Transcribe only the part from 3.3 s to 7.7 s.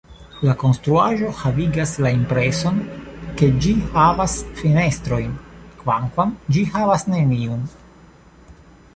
ke ĝi havas fenestrojn, kvankam ĝi havas neniun.